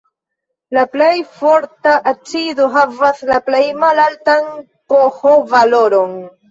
La 0.77 0.85
plej 0.93 1.19
forta 1.41 1.93
acido 2.13 2.71
havas 2.79 3.23
la 3.33 3.39
plej 3.51 3.63
malaltan 3.85 4.53
pH-valoron. 4.95 6.23